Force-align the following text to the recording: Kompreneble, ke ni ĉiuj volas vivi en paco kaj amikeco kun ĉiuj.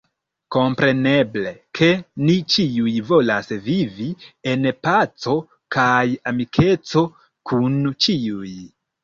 Kompreneble, 0.53 1.51
ke 1.79 1.89
ni 2.29 2.37
ĉiuj 2.53 2.93
volas 3.09 3.51
vivi 3.67 4.09
en 4.55 4.65
paco 4.89 5.37
kaj 5.77 5.93
amikeco 6.33 7.07
kun 7.53 7.79
ĉiuj. 8.09 8.53